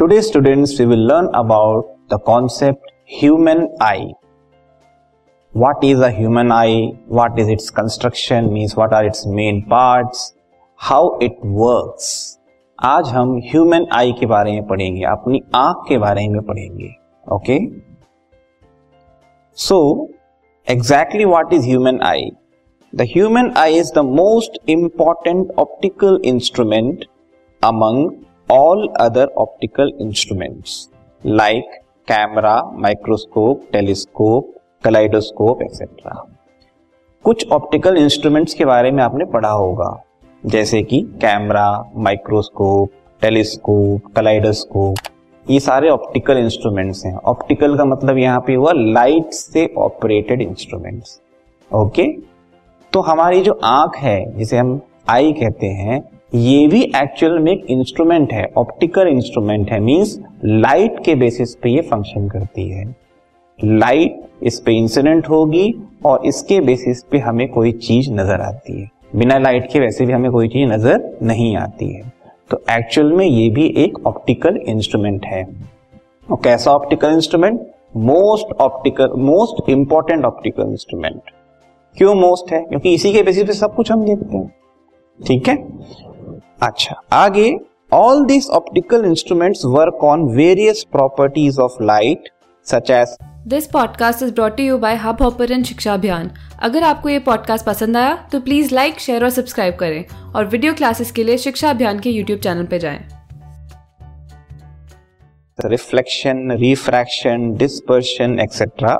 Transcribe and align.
Today 0.00 0.20
students 0.22 0.80
we 0.80 0.84
will 0.86 0.98
learn 0.98 1.26
about 1.34 1.88
the 2.12 2.18
concept 2.26 2.90
human 3.22 3.58
eye 3.82 4.04
what 5.56 5.84
is 5.84 6.02
a 6.02 6.08
human 6.08 6.52
eye 6.52 6.92
what 7.10 7.38
is 7.38 7.50
its 7.50 7.70
construction 7.70 8.44
means 8.52 8.74
what 8.78 8.94
are 8.94 9.06
its 9.06 9.26
main 9.26 9.60
parts 9.60 10.22
how 10.80 11.18
it 11.22 11.36
works 11.44 12.38
आज 12.78 13.08
हम 13.08 13.36
human 13.44 13.86
आई 13.92 14.12
के 14.12 14.26
बारे 14.26 14.52
में 14.52 14.66
पढ़ेंगे, 14.66 15.02
अपनी 15.04 15.42
आँख 15.54 15.84
के 15.88 15.98
बारे 15.98 16.28
में 16.28 16.40
पढ़ेंगे 16.42 16.88
okay 17.26 17.58
so 19.58 20.08
exactly 20.66 21.24
what 21.24 21.52
is 21.52 21.66
human 21.66 22.00
eye 22.02 22.30
the 22.94 23.08
human 23.12 23.52
eye 23.56 23.78
is 23.78 23.92
the 23.94 23.98
most 23.98 24.58
important 24.68 25.52
optical 25.58 26.20
instrument 26.24 27.04
among 27.64 28.10
all 28.52 28.80
other 28.98 29.26
optical 29.42 29.90
instruments 30.04 30.70
like 31.24 31.76
camera 32.08 32.54
microscope 32.82 33.66
telescope 33.72 34.54
kaleidoscope 34.84 35.62
etcetera 35.62 36.14
कुछ 37.24 37.50
ऑप्टिकल 37.52 37.96
इंस्ट्रूमेंट्स 37.96 38.54
के 38.54 38.64
बारे 38.64 38.90
में 38.90 39.02
आपने 39.02 39.24
पढ़ा 39.24 39.50
होगा, 39.50 39.90
जैसे 40.44 40.82
कि 40.82 41.00
कैमरा 41.22 41.68
माइक्रोस्कोप 41.96 42.90
टेलीस्कोप 43.22 44.12
कलाइडोस्कोप 44.16 44.96
ये 45.46 45.60
सारे 45.60 45.88
ऑप्टिकल 45.90 46.38
इंस्ट्रूमेंट्स 46.38 47.04
हैं। 47.06 47.14
ऑप्टिकल 47.14 47.76
का 47.78 47.84
मतलब 47.84 48.18
यहाँ 48.18 48.40
पे 48.46 48.54
हुआ 48.54 48.72
लाइट 48.74 49.32
से 49.32 49.66
ऑपरेटेड 49.78 50.42
इंस्ट्रूमेंट्स 50.42 51.20
ओके 51.70 52.12
तो 52.92 53.00
हमारी 53.02 53.40
जो 53.40 53.58
आँख 53.64 53.96
है, 53.96 54.38
जिसे 54.38 54.56
हम 54.56 54.80
आई 55.08 55.32
कहते 55.32 55.66
हैं 55.66 56.02
ये 56.32 56.66
भी 56.68 56.82
एक्चुअल 56.96 57.38
में 57.38 57.50
एक 57.52 57.64
इंस्ट्रूमेंट 57.70 58.32
है 58.32 58.44
ऑप्टिकल 58.56 59.06
इंस्ट्रूमेंट 59.08 59.70
है 59.70 59.78
मींस 59.80 60.18
लाइट 60.44 60.98
के 61.04 61.14
बेसिस 61.14 61.54
पे 61.54 61.70
ये 61.70 61.80
फ़ंक्शन 61.80 62.28
करती 62.28 62.68
है। 62.68 62.84
लाइट 63.58 64.20
इस 64.42 64.58
पे 64.60 64.72
इंसिडेंट 64.72 65.28
होगी 65.28 65.74
और 66.04 66.26
इसके 66.26 66.60
बेसिस 66.60 67.02
पे 67.02 67.18
हमें 67.18 67.46
कोई 67.48 67.72
चीज़ 67.72 68.10
नज़र 68.12 68.40
आती 68.40 68.80
है। 68.80 68.88
बिना 69.16 69.38
लाइट 69.38 69.68
के 69.72 69.80
वैसे 69.80 70.06
भी 70.06 70.12
हमें 70.12 70.30
कोई 70.32 70.48
चीज़ 70.48 70.68
नज़र 70.68 71.18
नहीं 71.22 71.56
आती 71.56 71.92
है। 71.92 72.02
तो 72.50 72.62
एक्चुअल 72.70 73.12
में 73.12 73.24
ये 73.26 73.48
भी 73.50 73.66
एक 73.76 74.06
ऑप्टिकल 74.06 74.56
इंस्ट्रूमेंट 74.56 75.26
है। 75.26 75.44
और 76.30 76.38
कैसा 76.44 76.70
optical 76.70 77.12
instrument 77.12 77.60
most 77.96 78.52
optical 78.60 79.12
most 79.18 79.68
important 79.70 80.24
optical 80.24 80.70
instrument 80.70 81.30
क्यों 81.96 82.14
मोस्ट 82.14 82.52
है? 82.52 82.62
क्योंकि 82.62 82.94
इसी 82.94 83.12
के 83.12 83.22
बेसिस 83.22 83.46
पे 83.46 83.52
सब 83.52 83.74
कुछ 83.74 83.92
हम 83.92 84.04
देखते 84.04 84.36
हैं। 84.36 84.48
ठीक 85.20 85.48
है? 85.48 85.56
अच्छा 86.62 87.02
आगे 87.12 87.60
all 87.92 88.24
this 88.24 88.50
optical 88.50 89.04
instruments 89.04 89.64
work 89.64 90.04
on 90.04 90.22
various 90.22 90.86
properties 90.92 91.60
of 91.60 91.82
light 91.82 92.28
such 92.64 92.90
as 92.90 93.16
this 93.46 93.66
podcast 93.66 94.22
is 94.22 94.34
brought 94.34 94.60
you 94.60 94.78
by 94.78 94.96
Hubhopper 95.22 95.62
शिक्षा 95.62 95.94
अभियान 95.94 96.30
अगर 96.62 96.82
आपको 96.82 97.08
ये 97.08 97.18
पॉडकास्ट 97.18 97.66
पसंद 97.66 97.96
आया 97.96 98.28
तो 98.32 98.40
प्लीज़ 98.40 98.74
लाइक 98.74 99.00
शेयर 99.00 99.24
और 99.24 99.30
सब्सक्राइब 99.30 99.76
करें 99.76 100.04
और 100.32 100.46
वीडियो 100.46 100.74
क्लासेस 100.74 101.12
के 101.12 101.24
लिए 101.24 101.38
शिक्षा 101.38 101.70
अभियान 101.70 101.98
के 101.98 102.10
यूट्यूब 102.10 102.40
चैनल 102.40 102.64
पर 102.64 102.78
जाएँ। 102.78 103.08
Reflection 105.64 106.50
refraction 106.50 107.54
dispersion 107.54 108.38
etcetera 108.40 108.98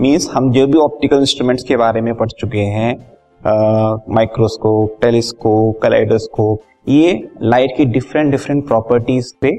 means 0.00 0.30
हम 0.30 0.52
जो 0.52 0.66
भी 0.66 0.78
ऑप्टिकल 0.78 1.16
इंस्ट्रूमेंट्स 1.16 1.64
के 1.64 1.76
बारे 1.76 2.00
में 2.00 2.14
पढ़ 2.14 2.30
चुके 2.30 2.58
हैं 2.58 3.19
माइक्रोस्कोप 3.46 4.98
टेलीस्कोप 5.02 5.78
कलाइडोस्कोप 5.82 6.62
ये 6.88 7.12
लाइट 7.42 7.76
की 7.76 7.84
डिफरेंट 7.86 8.30
डिफरेंट 8.30 8.66
प्रॉपर्टीज़ 8.66 9.32
पे 9.40 9.50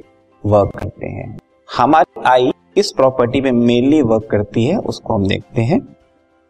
वर्क 0.43 0.75
करते 0.77 1.07
हैं। 1.07 1.37
हमारी 1.69 2.21
आई 2.27 2.51
किस 2.75 2.91
प्रॉपर्टी 2.91 3.41
पे 3.41 3.51
मेनली 3.51 4.01
वर्क 4.01 4.27
करती 4.31 4.65
है, 4.65 4.77
उसको 4.77 5.13
हम 5.13 5.27
देखते 5.27 5.61
हैं। 5.61 5.79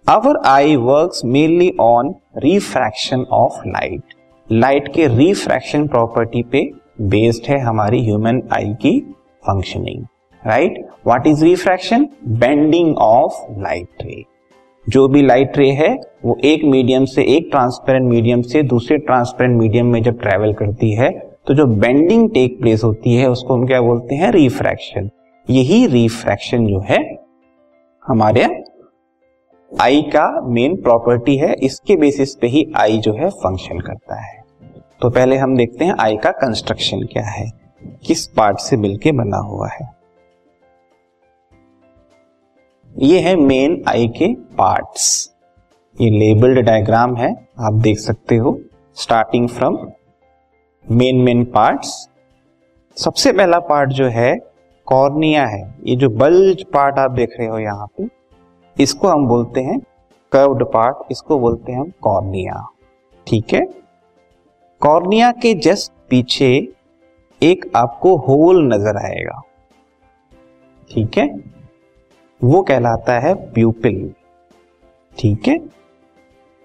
Our 0.08 0.42
eye 0.48 0.76
work 0.76 1.22
mainly 1.26 1.72
on 1.82 2.14
refraction 2.38 3.26
of 3.34 3.62
light 3.68 4.14
light 4.50 4.94
के 4.94 5.08
रिफ्रैक्शन 5.08 5.88
प्रॉपर्टी 5.88 6.44
पे 6.44 6.70
बेस्ड 7.04 7.50
है 7.50 7.60
हमारी 7.60 8.04
ह्यूमन 8.06 8.42
आई 8.54 8.74
की 8.82 9.00
functioning 9.44 10.04
right 10.44 10.86
what 11.08 11.28
is 11.28 11.44
refraction 11.46 12.08
bending 12.40 12.98
of 12.98 13.42
light 13.60 14.04
ray 14.04 14.24
जो 14.88 15.08
भी 15.08 15.22
लाइट 15.22 15.58
रे 15.58 15.70
है, 15.72 15.90
वो 16.26 16.38
एक 16.44 16.64
मीडियम 16.66 17.06
से 17.06 17.24
एक 17.36 17.48
ट्रांसपेरेंट 17.52 18.10
मीडियम 18.10 18.42
से 18.44 18.64
दूसरे 18.64 18.98
ट्रांसपेरेंट 19.00 19.58
मीडियम 19.60 19.88
में 19.88 20.02
जब 20.04 20.20
ट्रेवल 20.22 20.54
करती 20.54 20.92
है 20.94 21.10
तो 21.48 21.54
जो 21.54 21.66
बेंडिंग 21.66 22.30
टेक 22.32 22.60
प्लेस 22.62 22.84
होती 22.84 23.14
है, 23.16 23.30
उसको 23.30 23.54
हम 23.54 23.66
क्या 23.68 23.80
बोलते 23.82 24.16
हैं? 24.16 24.32
रिफ्रैक्शन 24.32 25.10
यही 25.48 25.86
रिफ्रैक्शन 25.88 26.66
जो 26.68 26.80
है, 26.80 26.98
हमारे 28.06 28.44
आई 29.72 30.02
का 30.14 30.26
मेन 30.48 30.76
प्रॉपर्टी 30.82 31.36
है, 31.38 31.54
इसके 31.56 31.96
बेसिस 31.96 32.36
पे 32.36 32.48
ही 32.48 32.66
आई 32.78 32.98
जो 32.98 33.14
है 33.14 33.30
फ़ंक्शन 33.30 33.80
करता 33.80 34.22
है। 34.22 34.40
तो 35.02 35.10
पहले 35.10 35.38
हम 35.38 35.56
देखते 35.58 35.86
हैं 35.86 35.96
आई 36.00 36.18
का 36.18 36.32
कंस्ट्रक्शन 36.38 37.04
क्या 37.04 37.26
है, 37.26 37.50
किस 38.06 38.28
पार्ट 38.28 38.60
से 38.60 38.78
मिलके 38.78 39.12
बना 39.14 39.38
हुआ 39.46 39.70
है। 39.70 39.90
ये 42.92 43.20
है 43.20 43.36
मेन 43.36 43.84
आई 43.88 44.08
के 44.08 44.28
पार्ट्स 44.58 45.04
ये 45.96 46.10
लेबल्ड 46.10 46.60
डायग्राम 46.60 47.16
है, 47.16 47.30
आप 47.60 47.74
देख 47.74 48.00
सकते 48.00 48.36
हो 48.36 48.58
starting 48.98 49.48
from 49.50 49.78
main 50.86 51.22
main 51.24 51.44
parts 51.46 51.94
सबसे 52.98 53.32
पहला 53.34 53.60
पार्ट 53.60 53.90
जो 53.90 54.08
है 54.08 54.34
कॉर्निया 54.88 55.46
है। 55.46 55.62
ये 55.86 55.96
जो 55.96 56.10
बल्ज 56.12 56.64
पार्ट 56.74 57.00
आप 57.00 57.12
देख 57.12 57.36
रहे 57.40 57.48
हो 57.48 57.60
यहाँ 57.60 57.88
पे, 57.98 58.08
इसको 58.78 59.08
हम 59.08 59.28
बोलते 59.28 59.62
हैं 59.62 59.80
कर्व्ड 60.32 60.64
पार्ट 60.64 61.12
इसको 61.12 61.40
बोलते 61.40 61.72
हैं 61.72 61.80
हम 61.80 61.92
कॉर्निया 62.02 62.66
ठीक 63.28 63.54
है? 63.54 63.66
कॉर्निया 64.82 65.32
के 65.32 65.54
जस्ट 65.60 65.92
पीछे 66.10 66.52
एक 67.42 67.72
आपको 67.76 68.16
होल 68.18 68.64
नज़र 68.66 68.98
आएगा। 68.98 69.42
ठीक 70.92 71.18
है? 71.18 71.28
वो 72.44 72.62
कहलाता 72.62 73.20
है 73.20 73.54
प्यूपिल 73.54 74.14
ठीक 75.20 75.48
है? 75.48 75.58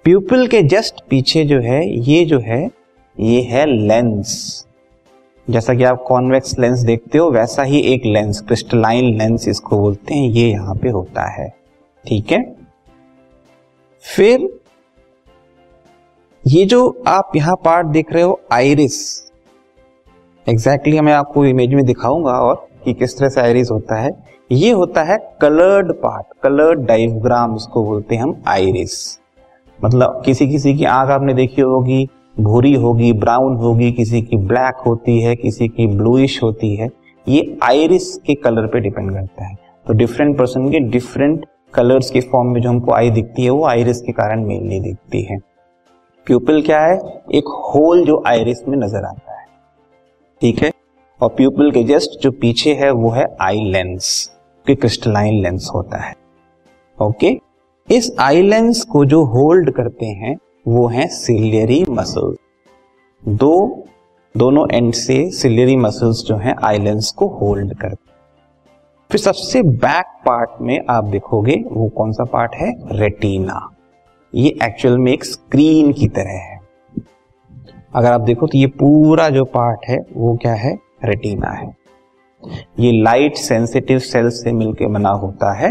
प्यूपिल 0.04 0.46
के 0.46 0.62
जस्ट 0.62 0.94
पीछे 1.10 1.44
जो 1.44 1.60
है, 1.60 1.98
ये 1.98 2.24
जो 2.24 2.38
है, 2.38 2.70
ये 3.20 3.40
है 3.40 3.66
लेंस 3.66 4.66
जैसा 5.50 5.74
कि 5.74 5.84
आप 5.84 6.04
कॉन्वेक्स 6.08 6.58
लेंस 6.58 6.78
देखते 6.78 7.18
हो, 7.18 7.30
वैसा 7.30 7.62
ही 7.62 7.80
एक 7.80 8.02
लेंस 8.04 8.40
क्रिस्टलाइन 8.40 9.18
लेंस 9.18 9.48
इसको 9.48 9.78
बोलते 9.78 10.14
हैं, 10.14 10.30
ये 10.30 10.50
यहाँ 10.50 10.74
पे 10.74 10.88
होता 10.88 11.30
है. 11.30 11.48
ठीक 12.08 12.32
है? 12.32 12.56
फिर, 14.00 14.60
ये 16.46 16.64
जो 16.64 17.02
आप 17.06 17.32
यहाँ 17.36 17.56
पार्ट 17.56 17.86
देख 17.86 18.12
रहे 18.12 18.22
हो 18.22 18.40
आइरिस 18.52 19.26
एग्जैक्टली 20.48 20.92
exactly 20.92 21.06
मैं 21.06 21.12
आपको 21.12 21.44
इमेज 21.44 21.74
में 21.74 21.84
दिखाऊँगा 21.84 22.32
और 22.32 22.68
कि 22.84 22.94
किस 22.94 23.18
तरह 23.18 23.28
से 23.28 23.40
आइरिस 23.40 23.70
होता 23.70 24.00
है. 24.00 24.35
ये 24.52 24.70
होता 24.70 25.02
है 25.02 25.38
कलर्ड 25.40 25.92
पार्ट 25.92 26.26
कलर्ड 26.42 26.80
डायग्राम 26.80 27.56
इसको 27.56 27.84
बोलते 27.84 28.14
हैं 28.14 28.22
हम 28.22 28.42
आइरिस 28.46 29.20
मतलब 29.84 30.22
किसी 30.24 30.48
किसी 30.48 30.74
की 30.74 30.84
आँख 30.84 31.10
आपने 31.10 31.34
देखी 31.34 31.62
होगी, 31.62 32.08
भूरी 32.40 32.74
होगी 32.74 33.12
ब्राउन 33.12 33.56
होगी, 33.56 33.92
किसी 33.92 34.22
की 34.22 34.36
ब्लैक 34.36 34.74
होती 34.76 35.20
है, 35.20 35.36
किसी 35.36 35.68
की 35.68 35.86
ब्लूइश 35.86 36.42
होती 36.42 36.76
है, 36.76 36.90
ये 37.28 37.58
आइरिस 37.62 38.16
के 38.16 38.34
कलर 38.34 38.66
पे 38.66 38.80
डिपेंड 38.80 39.12
करता 39.12 39.44
है. 39.44 39.54
तो 39.86 39.92
डिफरेंट 39.92 40.38
पर्सन 40.38 40.70
के 40.70 40.78
डिफरेंट 40.78 41.46
कलर्स 41.74 42.10
के 42.10 42.20
फॉर्म 42.20 42.48
में 42.48 42.60
जो 42.60 42.68
हमको 42.68 42.92
आई 42.92 43.10
दिखती 43.10 43.44
है, 43.44 43.50
वो 43.50 43.66
आइरिस 43.66 44.00
के 44.00 44.12
कारण 44.12 44.44
मेनली 44.44 44.80
दिखती 44.80 45.22
है. 45.22 45.38
प्यूपिल 46.26 46.62
क्या 46.62 46.80
है? 46.80 47.22
एक 47.34 47.44
होल 47.48 48.04
जो 48.04 48.24
आइरिस 48.26 48.68
में 48.68 48.78
नज़र 48.78 49.04
आता 49.04 49.40
है. 49.40 49.46
ठीक 50.40 50.62
है? 50.62 50.70
और 51.22 51.28
प्यूपिल 51.28 51.70
के 51.70 51.84
जस्ट 51.84 52.22
जो 52.22 52.30
पीछे 52.30 52.74
है, 52.74 52.90
वो 52.90 53.10
है 53.10 53.36
आई 53.40 53.60
लेंस 53.60 54.35
कि 54.66 54.74
क्रिस्टलाइन 54.74 55.42
लेंस 55.42 55.70
होता 55.74 55.98
है। 55.98 56.14
ओके 56.98 57.40
इस 57.88 58.10
आई 58.18 58.42
लेंस 58.42 58.82
को 58.84 59.04
जो 59.04 59.24
होल्ड 59.24 59.70
करते 59.70 60.06
हैं, 60.06 60.36
वो 60.68 60.86
है 60.86 61.06
सिलियरी 61.06 61.84
मसल 61.90 62.36
दो, 63.28 63.84
दोनों 64.36 64.66
एंड 64.72 64.92
से 64.94 65.30
सिलियरी 65.30 65.76
मसल्स 65.76 66.24
जो 66.24 66.36
है 66.36 66.54
आई 66.62 66.78
लेंस 66.78 67.10
को 67.10 67.28
होल्ड 67.28 67.74
करते 67.74 68.06
फिर 69.10 69.20
सबसे 69.20 69.62
बैक 69.62 70.06
पार्ट 70.26 70.50
में 70.60 70.80
आप 70.90 71.04
देखोगे, 71.04 71.64
वो 71.66 71.88
कौन 71.88 72.12
सा 72.12 72.24
पार्ट 72.24 72.54
है? 72.54 72.72
रेटिना 72.98 73.70
ये 74.34 74.48
एक्चुअल 74.62 74.98
में 74.98 75.12
एक 75.12 75.24
स्क्रीन 75.24 75.92
की 75.92 76.08
तरह 76.08 76.38
है। 76.40 76.60
अगर 77.94 78.12
आप 78.12 78.20
देखो 78.20 78.46
तो 78.46 78.58
ये 78.58 78.66
पूरा 78.66 79.28
जो 79.28 79.44
पार्ट 79.44 79.80
है, 79.88 79.98
वो 80.16 80.36
क्या 80.36 80.54
है? 80.54 80.78
रेटिना 81.04 81.50
है। 81.50 81.85
ये 82.80 82.92
लाइट 82.94 83.36
सेंसिटिव 83.36 83.98
सेल 84.00 84.28
से 84.30 84.52
मिलकर 84.52 84.88
बना 84.88 85.10
होता 85.10 85.52
है। 85.54 85.70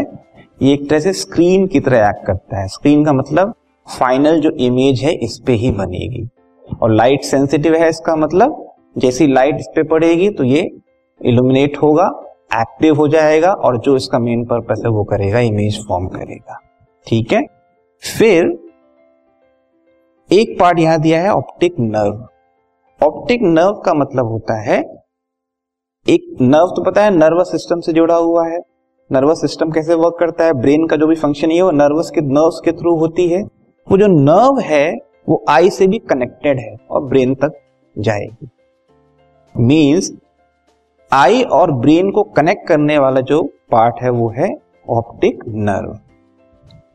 ये 0.62 0.72
एक 0.72 0.88
तरह 0.90 1.00
से 1.00 1.12
स्क्रीन 1.14 1.66
की 1.66 1.80
तरह 1.80 2.08
एक्ट 2.08 2.26
करता 2.26 2.60
है। 2.60 2.68
स्क्रीन 2.68 3.04
का 3.04 3.12
मतलब 3.12 3.54
फाइनल 3.86 4.40
जो 4.40 4.50
इमेज 4.50 5.02
है, 5.02 5.12
इस 5.14 5.38
पे 5.46 5.52
ही 5.54 5.70
बनेगी। 5.72 6.28
और 6.82 6.92
लाइट 6.92 7.24
सेंसिटिव 7.24 7.74
है 7.74 7.88
इसका 7.88 8.16
मतलब 8.16 8.62
जैसी 8.96 9.26
लाइट 9.26 9.56
इस 9.56 9.66
पे 9.74 9.82
पड़ेगी 9.84 10.28
तो 10.30 10.44
ये 10.44 10.60
इल्यूमिनेट 11.20 11.76
होगा 11.78 12.06
एक्टिव 12.52 12.94
हो 12.94 13.06
जाएगा, 13.08 13.50
और 13.50 13.78
जो 13.78 13.96
इसका 13.96 14.18
मेन 14.18 14.44
पर्पस 14.44 14.82
है, 14.84 14.90
वो 14.90 15.04
करेगा 15.04 15.40
इमेज 15.40 15.78
फॉर्म 15.88 16.06
करेगा। 16.08 16.60
ठीक 17.06 17.32
है? 17.32 17.42
फिर 18.02 18.56
एक 20.30 20.58
पार्ट 20.60 20.78
यहाँ 20.78 21.00
दिया 21.00 21.20
है 21.22 21.30
ऑप्टिक 21.30 21.74
नर्व 21.80 22.26
ऑप्टिक 23.00 23.42
नर्व 23.42 23.72
का 23.80 23.94
मतलब 23.94 24.26
होता 24.26 24.60
है 24.62 24.80
एक 26.06 26.36
नर्व 26.40 26.72
तो 26.76 26.82
पता 26.82 27.04
है 27.04 27.10
नर्वस 27.10 27.50
सिस्टम 27.50 27.80
से 27.80 27.92
जुड़ा 27.92 28.14
हुआ 28.16 28.46
है। 28.46 28.58
नर्वस 29.10 29.40
सिस्टम 29.40 29.70
कैसे 29.70 29.94
वर्क 29.94 30.16
करता 30.20 30.44
है? 30.44 30.52
ब्रेन 30.54 30.86
का 30.86 30.96
जो 30.96 31.06
भी 31.06 31.14
फ़ंक्शन 31.14 31.50
है 31.50 31.62
वो 31.62 31.70
नर्वस 31.70 32.10
के 32.10 32.20
नर्व्स 32.22 32.60
के 32.64 32.72
थ्रू 32.72 32.94
होती 32.96 33.26
है। 33.28 33.42
वो 33.86 33.98
जो 33.98 34.06
नर्व 34.06 34.58
है, 34.60 34.92
वो 35.28 35.44
आई 35.48 35.70
से 35.70 35.86
भी 35.86 35.98
कनेक्टेड 36.10 36.58
है 36.60 36.76
और 36.90 37.02
ब्रेन 37.04 37.34
तक 37.34 37.58
जाएगी। 37.96 38.48
मीन्स 39.54 40.12
आई 41.12 41.42
और 41.52 41.72
ब्रेन 41.74 42.10
को 42.10 42.22
कनेक्ट 42.36 42.66
करने 42.68 42.98
वाला 42.98 43.20
जो 43.22 43.42
पार्ट 43.70 44.02
है, 44.02 44.10
वो 44.10 44.28
है 44.28 44.54
ऑप्टिक 44.90 45.42
नर्व 45.48 45.98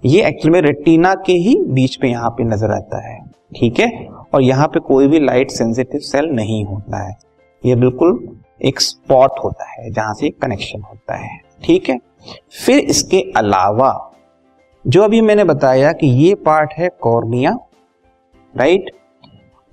ये 0.04 0.26
एक्चुअली 0.28 0.52
में 0.52 0.62
रेटिना 0.62 1.14
के 1.26 1.34
ही 1.34 1.56
बीच 1.70 1.96
पे 1.96 2.10
यहाँ 2.10 2.30
पे 2.30 2.44
नज़र 2.46 2.72
आता 2.72 3.08
है, 3.08 3.20
ठीक 3.52 3.80
है? 3.80 4.08
और 4.34 4.42
यहाँ 4.42 4.68
पे 4.68 4.80
कोई 4.82 5.08
भी 5.08 5.20
लाइट 5.20 5.52
सेंसिटिव 5.52 6.00
सेल 6.02 6.30
नहीं 6.32 6.64
होता 6.66 7.04
है। 7.04 7.18
ये 7.64 7.76
बिल्कुल 7.76 8.18
एक 8.66 8.82
स्पॉट 8.82 9.32
होता 9.44 9.72
है 9.72 9.90
जहाँ 9.92 10.14
से 10.14 10.30
कनेक्शन 10.30 10.82
होता 10.82 11.16
है। 11.16 11.40
ठीक 11.64 11.90
है? 11.90 12.00
फिर 12.66 12.80
इसके 12.80 13.22
अलावा, 13.38 14.12
जो 14.88 15.04
अभी 15.04 15.22
मैंने 15.22 15.44
बताया 15.44 15.92
कि 15.92 16.08
ये 16.08 16.36
पार्ट 16.36 16.74
है 16.74 16.90
कॉर्निया 17.02 17.58
राइट 18.58 18.92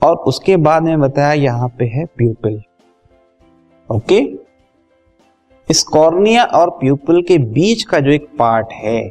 और 0.02 0.16
उसके 0.16 0.56
बाद 0.56 0.82
में 0.82 1.00
बताया 1.00 1.32
यहाँ 1.32 1.68
पे 1.68 1.84
है 1.84 2.04
प्यूपिल 2.04 2.62
ओके 3.90 4.20
इस 5.70 5.82
कॉर्निया 5.82 6.44
और 6.44 6.70
प्यूपिल 6.70 7.22
के 7.22 7.38
बीच 7.38 7.82
का 7.82 8.00
जो 8.00 8.10
एक 8.10 8.28
पार्ट 8.38 8.72
है, 8.72 9.10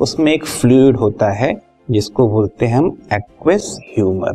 उसमें 0.00 0.32
एक 0.32 0.46
फ्लूड 0.46 0.96
होता 0.96 1.30
है, 1.30 1.54
जिसको 1.90 2.28
बोलते 2.28 2.66
हैं 2.66 2.76
हम 2.76 2.98
एक्वेस 3.12 3.78
ह्यूमर 3.86 4.34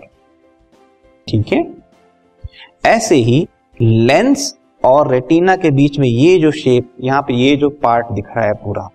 ठीक 1.27 1.53
है? 1.53 1.75
ऐसे 2.85 3.15
ही 3.15 3.47
लेंस 3.81 4.57
और 4.83 5.11
रेटिना 5.11 5.55
के 5.55 5.69
बीच 5.71 5.99
में 5.99 6.07
ये 6.07 6.37
जो 6.39 6.51
शेप 6.51 6.89
यहाँ 7.01 7.21
पे 7.21 7.33
ये 7.33 7.55
जो 7.55 7.69
पार्ट 7.83 8.11
दिख 8.11 8.27
रहा 8.37 8.45
है 8.45 8.53
पूरा 8.63 8.89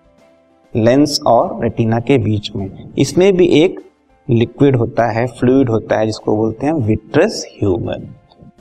लेंस 0.73 1.19
और 1.27 1.63
रेटिना 1.63 1.99
के 1.99 2.17
बीच 2.17 2.51
में, 2.55 2.69
इसमें 2.97 3.35
भी 3.37 3.47
एक 3.61 3.79
लिक्विड 4.27 4.75
होता 4.75 5.11
है 5.11 5.25
फ्लूड 5.29 5.69
होता 5.69 5.99
है, 5.99 6.05
जिसको 6.05 6.35
बोलते 6.35 6.65
हैं 6.65 6.73
विट्रस 6.73 7.45
ह्यूमर 7.51 8.07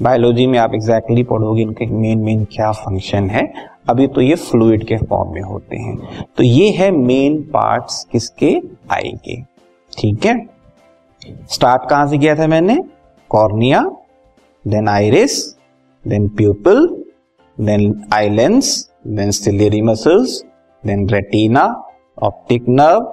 बायोलॉजी 0.03 0.47
में 0.47 0.59
आप 0.59 0.75
एग्जैक्टली 0.75 1.15
exactly 1.15 1.31
पढ़ोगे 1.31 1.63
इनके 1.63 1.87
मेन 1.87 2.19
मेन 2.19 2.45
क्या 2.45 2.71
फ़ंक्शन 2.73 3.29
है, 3.31 3.53
अभी 3.89 4.07
तो 4.07 4.21
ये 4.21 4.35
फ्लूइड 4.35 4.85
के 4.87 4.97
फॉर्म 4.99 5.33
में 5.35 5.41
होते 5.41 5.77
हैं। 5.77 6.25
तो 6.37 6.43
ये 6.43 6.71
है 6.71 6.91
मेन 6.91 7.41
पार्ट्स 7.53 8.05
किसके? 8.13 8.51
आई 8.93 9.13
के। 9.25 9.41
ठीक 9.93 10.27
है? 10.27 10.39
स्टार्ट 11.51 11.89
कहाँ 11.91 12.09
से 12.09 12.19
किया 12.19 12.35
था 12.39 12.47
मैंने? 12.47 12.77
Cornea 13.31 13.81
then 14.65 14.89
iris 14.89 15.39
then 16.05 16.29
pupil 16.29 16.87
then 17.59 18.03
eye lens 18.13 18.91
then 19.07 19.31
ciliary 19.31 19.81
muscles 19.83 20.43
then 20.85 21.09
retina 21.09 21.65
optic 22.23 22.69
nerve 22.69 23.13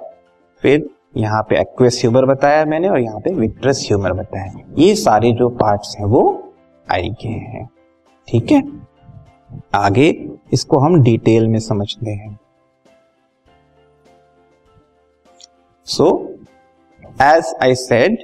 फिर 0.62 0.88
यहाँ 1.16 1.42
पे 1.42 1.60
एक्वेस 1.60 2.00
ह्यूमर 2.00 2.24
बताया 2.26 2.64
मैंने 2.64 2.88
और 2.88 2.98
यहाँ 3.00 3.20
पे 3.20 3.32
विट्रस 3.34 3.82
ह्यूमर 3.88 4.12
बताया। 4.12 4.52
ये 4.78 4.94
सारे 4.96 5.32
जो 5.32 5.48
पार्ट्स 5.48 5.94
हैं 5.98 6.06
वो 6.06 6.22
आई 6.92 7.10
के 7.20 7.28
हैं। 7.28 7.68
ठीक 8.28 8.52
है? 8.52 8.62
आगे 9.74 10.08
इसको 10.52 10.78
हम 10.78 11.02
डिटेल 11.02 11.46
में 11.48 11.58
समझते 11.58 12.10
हैं। 12.10 12.38
So 15.86 16.08
as 17.22 17.54
I 17.62 17.74
said 17.74 18.18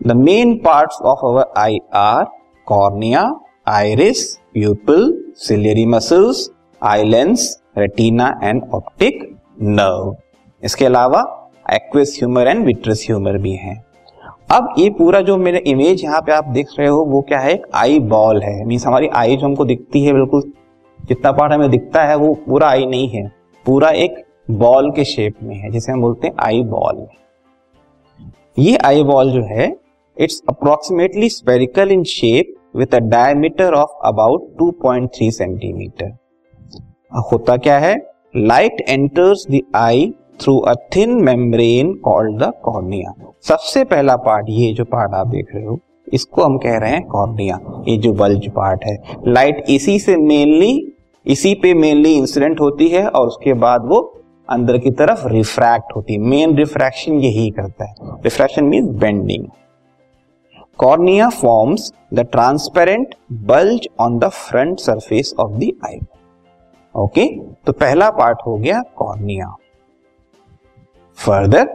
the 0.00 0.12
main 0.12 0.54
parts 0.58 1.00
of 1.02 1.26
our 1.26 1.52
eye 1.58 1.78
are 1.94 2.24
cornea 2.66 3.30
iris 3.68 4.41
pupil 4.54 5.12
ciliary 5.36 5.84
muscles 5.86 6.50
eye lens 6.82 7.62
retina 7.78 8.26
and 8.42 8.62
optic 8.74 9.22
nerve 9.62 10.16
इसके 10.62 10.84
अलावा 10.84 11.20
aqueous 11.66 12.14
humour 12.18 12.48
and 12.48 12.64
vitreous 12.66 13.04
humour 13.06 13.38
भी 13.38 13.52
है। 13.52 13.74
अब 14.52 14.74
ये 14.78 14.88
पूरा 14.90 15.20
जो 15.20 15.36
मेरे 15.36 15.58
इमेज 15.66 16.02
यहाँ 16.04 16.20
पे 16.20 16.32
आप 16.32 16.48
देख 16.48 16.68
रहे 16.78 16.88
हो, 16.88 17.04
वो 17.04 17.20
क्या 17.20 17.38
है? 17.38 17.60
आई 17.74 17.98
बॉल 17.98 18.42
है। 18.42 18.64
मीन्स 18.64 18.86
हमारी 18.86 19.08
आई 19.08 19.36
जो 19.36 19.46
हमको 19.46 19.64
दिखती 19.64 20.04
है 20.04 20.12
बिल्कुल, 20.12 20.42
जितना 21.08 21.32
पार्ट 21.32 21.52
हमें 21.52 21.70
दिखता 21.70 22.02
है, 22.04 22.16
वो 22.16 22.34
पूरा 22.46 22.68
आई 22.68 22.86
नहीं 22.86 23.08
है। 23.08 23.26
पूरा 23.66 23.90
एक 23.90 24.24
बॉल 24.50 24.90
के 24.90 25.04
शेप 25.04 25.42
में 25.42 25.54
है, 25.56 25.70
जिसे 25.70 25.92
हम 25.92 26.00
बोलते 26.00 26.26
हैं 26.26 26.34
आई 26.40 26.62
बॉल 26.64 27.06
ये 28.58 28.76
आई 28.76 29.02
बॉल 29.04 29.30
जो 29.32 29.42
है 29.46 29.76
it's 30.16 30.42
approximately 30.48 31.28
spherical 31.30 31.92
in 31.92 32.02
shape 32.04 32.54
with 32.74 32.94
a 32.94 32.98
diameter 33.00 33.74
of 33.74 34.06
about 34.06 34.48
2.3 34.58 35.30
centimetre 35.30 36.16
होता 37.32 37.56
क्या 37.56 37.78
है? 37.78 37.94
Light 38.36 38.80
enters 38.88 39.46
the 39.50 39.60
eye 39.76 40.12
through 40.42 40.58
a 40.58 40.74
thin 40.96 41.10
membrane 41.24 41.92
called 42.04 42.38
the 42.42 42.52
cornea 42.62 43.12
सबसे 43.48 43.84
पहला 43.84 44.16
पार्ट 44.18 44.46
ये 44.50 44.72
जो 44.72 44.84
पार्ट 44.84 45.14
आप 45.14 45.26
देख 45.26 45.54
रहे 45.54 45.64
हो, 45.64 45.78
इसको 46.08 46.42
हम 46.42 46.56
कह 46.58 46.78
रहे 46.78 46.90
हैं 46.90 47.02
कॉर्निया 47.06 47.58
ये 47.88 47.96
जो 47.96 48.12
बल्ज 48.12 48.48
पार्ट 48.50 48.84
है। 48.84 48.96
लाइट 49.26 49.64
इसी 49.70 49.98
से 49.98 50.16
मेनली 50.16 50.72
इसी 51.26 51.54
पे 51.54 51.72
मेनली 51.74 52.12
इंसिडेंट 52.14 52.60
होती 52.60 52.88
है 52.88 53.06
और 53.06 53.26
उसके 53.26 53.52
बाद 53.54 53.84
वो 53.86 54.00
अंदर 54.48 54.78
की 54.78 54.90
तरफ़ 54.90 55.26
रिफ्रैक्ट 55.28 55.96
होती 55.96 56.12
है। 56.12 56.18
मेन 56.20 56.56
रिफ्रैक्शन 56.56 57.20
यही 57.20 57.48
करता 57.50 57.84
है। 57.84 57.94
Refraction 58.24 58.64
mean 58.64 58.88
bending 58.98 59.44
cornea 60.78 61.28
forms 61.30 61.92
the 62.14 62.20
transparent 62.32 63.14
bulge 63.46 63.88
on 64.00 64.18
the 64.18 64.28
front 64.28 64.80
surface 64.80 65.34
of 65.40 65.52
the 65.52 65.70
eye 65.86 65.98
okay 66.94 67.26
तो 67.66 67.72
पहला 67.72 68.10
पार्ट 68.10 68.38
हो 68.46 68.56
गया 68.56 68.80
cornea 68.96 69.54
further 71.18 71.68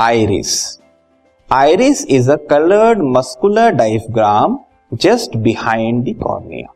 iris 0.00 0.56
iris 1.50 2.04
is 2.10 2.30
a 2.30 2.36
coloured 2.50 3.02
muscular 3.16 3.70
diaphragm 3.72 4.58
just 4.96 5.36
behind 5.38 6.04
the 6.04 6.14
cornea 6.22 6.72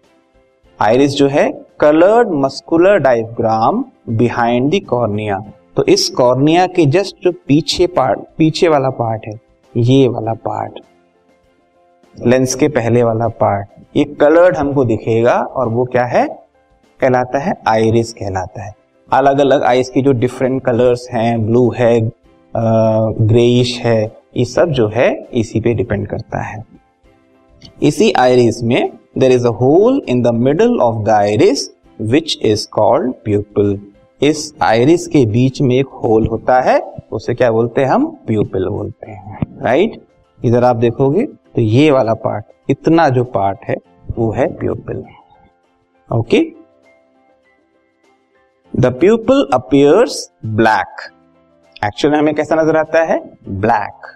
iris 0.80 1.14
जो 1.14 1.28
है 1.28 1.50
coloured 1.80 2.30
muscular 2.37 2.99
diaphragm 2.99 3.85
behind 4.16 4.71
the 4.71 4.80
cornea 4.88 5.38
तो 5.76 5.85
इस 5.88 6.09
cornea 6.16 6.66
के 6.68 6.87
just 6.90 7.25
जो 7.25 7.33
पीछे 7.49 7.87
पार्ट 7.97 8.21
पीछे 8.38 8.68
वाला 8.68 8.90
पार्ट 8.99 9.26
है 9.26 9.35
ये 9.75 10.09
वाला 10.09 10.33
पार्ट 10.45 10.79
लेंस 12.17 12.55
के 12.55 12.69
पहले 12.69 13.02
वाला 13.02 13.29
पार्ट 13.41 13.97
ये 13.97 14.05
कलर्ड 14.21 14.57
हमको 14.57 14.85
दिखेगा 14.85 15.35
और 15.35 15.69
वो 15.69 15.85
क्या 15.85 16.05
है? 16.05 16.26
कहलाता 17.00 17.38
है 17.38 17.55
आइरिस 17.69 18.12
कहलाता 18.12 18.62
है। 18.62 18.75
अलग 19.09 19.38
अलग 19.38 19.62
आइस 19.62 19.88
की 19.91 20.02
जो 20.02 20.12
डिफरेंट 20.12 20.62
कलर्स 20.64 21.07
हैं 21.12 21.47
ब्लू 21.47 21.71
है 21.71 22.00
ग्रेइश 22.55 23.79
है, 23.81 24.02
ये 24.37 24.45
सब 24.45 24.71
जो 24.71 24.88
है, 24.88 25.11
इसी 25.35 25.61
पे 25.61 25.75
डिपेंड 25.75 26.07
करता 26.07 26.43
है। 26.43 26.62
इसी 27.83 28.12
आयरिस 28.12 28.62
में 28.62 28.93
there 29.19 29.33
is 29.33 29.47
a 29.47 29.50
hole 29.61 30.00
in 30.09 30.23
the 30.23 30.35
middle 30.37 30.79
of 30.81 31.02
the 31.05 31.09
iris 31.11 31.69
which 32.00 32.38
is 32.43 32.67
called 32.73 33.12
pupil 33.25 33.79
इस 34.21 34.52
आयरिस 34.62 35.07
के 35.07 35.25
बीच 35.26 35.61
में 35.62 35.75
एक 35.76 36.00
होल 36.02 36.26
होता 36.26 36.61
है 36.61 36.81
उसे 37.12 37.35
क्या 37.35 37.50
बोलते 37.52 37.81
हैं 37.81 37.88
हम? 37.88 38.07
प्यूपल 38.26 38.69
बोलते 38.69 39.11
हैं 39.11 39.38
राइट 39.62 40.00
इधर 40.40 40.64
आप 40.64 40.76
देखोगे 40.76 41.25
तो 41.26 41.61
ये 41.61 41.90
वाला 41.90 42.14
पार्ट 42.14 42.45
इतना 42.71 43.09
जो 43.09 43.25
पार्ट 43.25 43.64
है, 43.64 43.76
वो 44.19 44.31
है 44.33 44.47
pupil 44.59 45.04
okay 46.11 46.40
the 48.73 48.92
pupil 49.00 49.47
appears 49.54 50.31
black 50.47 51.11
actually 51.85 52.19
हमें 52.19 52.35
कैसा 52.35 52.54
नज़र 52.54 52.76
आता 52.76 53.02
है? 53.02 53.19
Black 53.49 54.07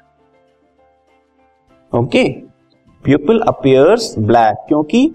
okay 1.92 2.28
pupil 3.04 3.40
appears 3.48 4.14
black 4.18 4.64
क्योंकि 4.68 5.08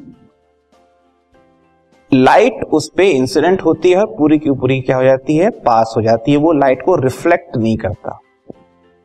लाइट 2.13 2.63
उस 2.73 2.89
पर 2.89 3.03
इंसिडेंट 3.03 3.61
होती 3.61 3.91
है, 3.91 4.05
पूरी 4.05 4.37
की 4.39 4.51
पूरी 4.51 4.79
क्या 4.81 4.95
हो 4.97 5.03
जाती 5.03 5.35
है? 5.37 5.49
पास 5.49 5.93
हो 5.97 6.01
जाती 6.01 6.31
है। 6.31 6.37
वो 6.37 6.51
लाइट 6.53 6.81
को 6.85 6.95
रिफ्लेक्ट 6.95 7.57
नहीं 7.57 7.77
करता। 7.77 8.19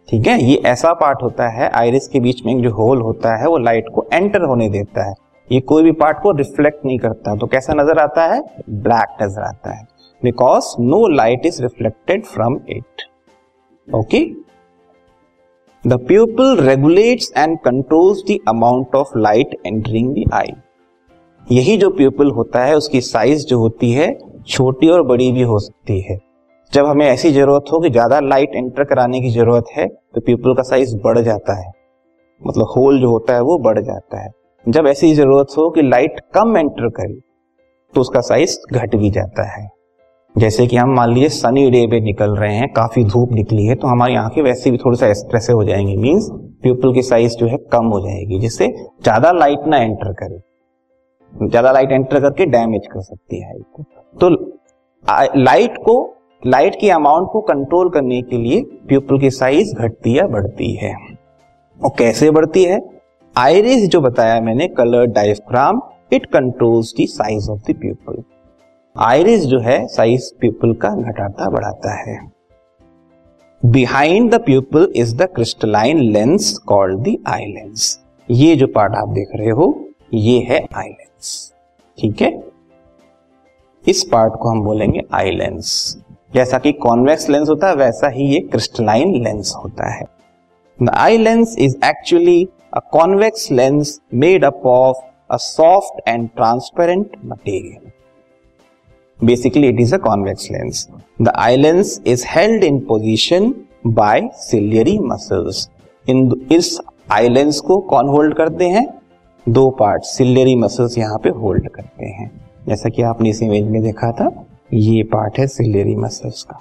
ठीक 0.08 0.26
है? 0.26 0.42
ये 0.42 0.56
ऐसा 0.66 0.92
पार्ट 0.92 1.22
होता 1.22 1.48
है 1.48 1.70
आयरिस 1.70 2.08
के 2.08 2.20
बीच 2.20 2.44
में 2.46 2.62
जो 2.62 2.70
होल 2.70 3.00
होता 3.00 3.36
है, 3.36 3.46
वो 3.46 3.58
लाइट 3.58 3.88
को 3.94 4.06
एंटर 4.12 4.42
होने 4.42 4.68
देता 4.68 5.08
है। 5.08 5.14
ये 5.52 5.60
कोई 5.60 5.82
भी 5.82 5.92
पार्ट 5.92 6.20
को 6.22 6.32
रिफ्लेक्ट 6.32 6.84
नहीं 6.84 6.98
करता। 6.98 7.36
तो 7.36 7.46
कैसा 7.46 7.75
नज़र 7.75 7.98
आता 7.98 8.26
है? 8.26 8.40
ब्लैक 8.70 9.22
नज़र 9.22 9.42
आता 9.42 9.76
है। 9.76 9.86
Because 10.22 10.75
no 10.80 11.06
light 11.08 11.46
is 11.46 11.62
reflected 11.62 12.25
from 12.25 12.60
it 12.68 13.08
okay 13.88 14.25
the 15.84 16.06
pupil 16.06 16.60
regulates 16.66 17.36
and 17.36 17.58
controls 17.66 18.22
the 18.28 18.38
amount 18.52 18.94
of 19.00 19.18
light 19.26 19.52
entering 19.66 20.14
the 20.14 20.25
eye. 20.38 20.54
यही 21.47 21.76
जो 21.76 21.88
प्यूपल 21.91 22.31
होता 22.31 22.65
है, 22.65 22.76
उसकी 22.76 23.00
साइज़ 23.00 23.45
जो 23.47 23.59
होती 23.59 23.91
है, 23.93 24.07
छोटी 24.49 24.88
और 24.88 25.03
बड़ी 25.03 25.31
भी 25.33 25.43
हो 25.43 25.59
सकती 25.59 26.00
है। 26.00 26.19
जब 26.73 26.87
हमें 26.87 27.05
ऐसी 27.07 27.31
ज़रूरत 27.31 27.65
हो 27.73 27.79
कि 27.81 27.91
ज़्यादा 27.91 28.19
लाइट 28.21 28.55
एंटर 28.55 28.85
कराने 28.85 29.21
की 29.21 29.31
ज़रूरत 29.31 29.65
है 29.73 29.87
तो 29.87 30.21
प्यूपल 30.21 30.55
का 30.55 30.62
साइज़ 30.62 30.97
बढ़ 30.97 31.19
जाता 31.19 31.59
है। 31.59 31.71
मतलब 32.41 32.67
होल 32.67 33.00
जो 33.00 33.11
होता 33.11 33.35
है, 33.35 33.41
वो 33.43 33.59
बढ़ 33.59 33.79
जाता 33.79 34.23
है। 34.23 34.31
जब 34.67 34.87
ऐसी 34.87 35.12
ज़रूरत 35.15 35.57
हो 35.59 35.69
कि 35.71 35.83
लाइट 35.83 36.21
कम 36.35 36.57
एंटर 36.57 36.88
करे 36.91 37.19
तो 37.95 38.00
उसका 38.00 38.21
साइज़ 38.23 38.59
घट 38.73 38.97
भी 38.97 39.11
जाता 39.11 39.45
है। 39.50 39.67
जैसे 40.35 40.67
कि 40.67 40.76
हम 40.76 40.95
मान 40.95 41.12
लीजिए 41.12 41.29
सनी 41.29 41.71
डे 41.71 41.87
पे 41.87 42.00
निकल 42.00 42.35
रहे 42.37 42.55
हैं, 42.55 42.69
काफ़ी 42.73 43.05
धूप 43.05 43.33
निकली 43.33 43.67
है 43.67 43.75
तो 43.75 43.87
हमारी 43.87 44.15
आँखें 44.15 44.43
वैसे 44.43 44.71
भी 44.71 44.79
थोड़ी 44.79 44.97
सा 44.97 45.07
एक्सप्रेसिव 45.07 45.57
हो 45.57 45.65
जाएँगी। 45.65 45.97
मीन्स 45.97 46.29
प्यूपल 46.62 46.93
की 46.95 47.03
साइज़ 47.03 47.37
जो 47.37 47.47
है 47.47 47.57
कम 47.73 47.87
हो 47.87 48.00
जाएगी, 48.00 48.38
जिससे 48.38 48.69
ज़्यादा 49.03 49.33
लाइट 49.33 49.67
ना 49.67 49.79
एंटर 49.79 50.12
करे। 50.15 50.41
ज़्यादा 51.33 51.73
लाइट 51.73 51.92
एंटर 51.92 52.21
करके 52.21 52.47
डैमेज 52.47 52.87
कर 52.87 53.00
सकती 53.02 53.40
है 53.40 53.59
तो 54.14 54.28
लाइट 55.37 55.76
को 55.78 55.97
लाइट 56.42 56.76
की 56.80 56.88
अमाउंट 56.90 57.28
को 57.33 57.40
कंट्रोल 57.42 57.88
करने 57.90 58.21
के 58.23 58.38
लिए 58.38 58.61
प्यूपल 58.88 59.18
की 59.18 59.30
साइज़ 59.30 59.75
घटती 59.75 60.16
या 60.18 60.26
बढ़ती 60.28 60.75
है। 60.75 60.95
और 61.80 61.90
कैसे 61.99 62.30
बढ़ती 62.30 62.62
है? 62.64 62.80
आयरिस 63.37 63.88
जो 63.90 64.00
बताया 64.00 64.40
मैंने 64.40 64.68
colour 64.68 65.06
diaphragm 65.06 65.80
it 66.12 66.26
controls 66.26 66.95
the 67.00 67.06
size 67.09 67.50
of 67.50 67.71
the 67.71 67.75
pupil 67.80 68.23
iris 68.97 69.45
जो 69.47 69.61
है 69.61 69.87
साइज़ 69.88 70.30
प्यूपल 70.40 70.73
का 70.75 70.95
घटाता 71.02 71.50
बढ़ाता 71.50 71.95
है। 72.00 72.18
Behind 73.62 74.30
the 74.30 74.40
pupil 74.40 74.88
is 74.97 75.16
the 75.16 75.28
crystalline 75.35 76.00
lens 76.02 76.56
called 76.66 77.00
the 77.00 77.16
eye 77.28 77.47
lens 77.47 77.99
ये 78.28 78.54
जो 78.56 78.66
पार्ट 78.66 78.95
आप 78.95 79.09
देख 79.09 79.28
रहे 79.35 79.50
हो, 79.50 79.75
ये 80.14 80.38
है 80.40 80.64
आई 80.75 80.88
लेंस 80.88 81.05
ठीक 81.99 82.23
है? 82.23 82.42
इस 83.88 84.02
पार्ट 84.12 84.32
को 84.32 84.49
हम 84.49 84.61
बोलेंगे 84.61 85.00
आई 85.14 85.30
लेंस 85.30 85.96
जैसा 86.35 86.58
कि 86.58 86.73
कॉन्वेक्स 86.73 87.28
लेंस 87.30 87.49
होता 87.49 87.68
है, 87.68 87.75
वैसा 87.75 88.08
ही 88.08 88.25
ये 88.25 88.40
क्रिस्टलाइन 88.40 89.23
लेंस 89.25 89.54
होता 89.56 89.94
है. 89.94 90.04
The 90.82 90.88
eye 90.88 91.18
lens 91.18 91.56
is 91.58 91.76
actually 91.85 92.49
a 92.75 92.80
convex 92.92 93.50
lens 93.52 94.00
made 94.14 94.44
up 94.44 94.62
of 94.66 94.96
a 95.30 95.37
soft 95.37 96.08
and 96.08 96.28
transparent 96.28 97.16
material 97.25 97.90
basically 99.26 99.68
it 99.68 99.80
is 99.80 99.94
a 99.94 99.99
convex 99.99 100.50
lens 100.50 100.88
the 101.23 101.28
eye 101.28 101.56
lens 101.56 101.90
is 102.04 102.23
held 102.25 102.64
in 102.64 102.78
position 102.88 103.44
by 103.99 104.16
ciliary 104.49 104.99
muscles. 105.12 105.68
इन 106.08 106.49
इस 106.52 106.78
eye 107.11 107.28
lens 107.28 107.61
को 107.61 107.76
कौन 107.80 108.08
hold 108.08 108.35
करते 108.35 108.64
हैं? 108.64 108.96
दो 109.49 109.69
part 109.71 110.03
ciliary 110.03 110.55
muscles 110.57 110.97
यहाँ 110.99 111.19
पे 111.19 111.29
hold 111.31 111.69
करते 111.69 112.07
हैं। 112.07 112.31
जैसा 112.69 112.88
कि 112.88 113.03
आपने 113.03 113.31
इस 113.31 113.43
इमेज 113.43 113.65
में 113.65 113.83
देखा 113.83 114.11
था, 114.12 114.31
ये 114.73 115.03
पार्ट 115.03 115.38
है 115.38 115.47
सिलेरी 115.47 115.95
मसल्स 115.97 116.43
का, 116.43 116.61